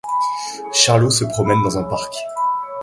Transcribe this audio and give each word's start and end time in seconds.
Charlot 0.73 1.11
se 1.11 1.25
promène 1.25 1.61
dans 1.61 1.77
un 1.77 1.83
parc. 1.83 2.11